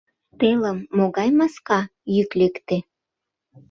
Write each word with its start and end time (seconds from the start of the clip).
Телым 0.39 0.77
могай 0.97 1.29
маска?— 1.39 1.79
йӱк 2.15 2.29
лекте. 2.39 2.77